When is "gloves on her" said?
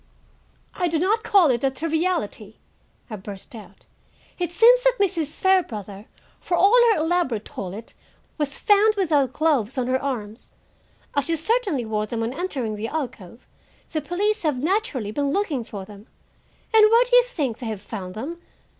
9.33-10.01